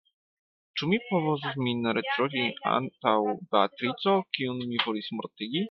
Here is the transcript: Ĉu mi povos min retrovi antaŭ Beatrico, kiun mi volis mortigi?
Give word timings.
Ĉu 0.79 0.87
mi 0.93 0.97
povos 1.09 1.45
min 1.65 1.85
retrovi 1.99 2.47
antaŭ 2.73 3.15
Beatrico, 3.53 4.17
kiun 4.39 4.67
mi 4.73 4.85
volis 4.89 5.15
mortigi? 5.21 5.59